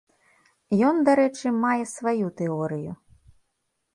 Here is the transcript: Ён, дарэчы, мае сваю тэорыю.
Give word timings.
Ён, 0.91 0.95
дарэчы, 1.09 1.47
мае 1.65 1.83
сваю 1.97 2.25
тэорыю. 2.39 2.91